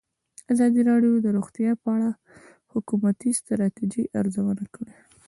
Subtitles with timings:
[0.53, 2.17] ازادي راډیو د روغتیا په اړه د
[2.73, 4.95] حکومتي ستراتیژۍ ارزونه کړې.